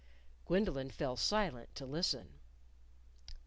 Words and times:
Gwendolyn 0.47 0.89
fell 0.89 1.15
silent 1.15 1.75
to 1.75 1.85
listen. 1.85 2.39